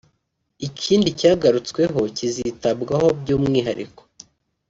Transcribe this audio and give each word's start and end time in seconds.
Ikindi 0.67 1.09
cyagarutsweho 1.19 1.99
kizitabwaho 2.15 3.07
by’umwihariko 3.19 4.01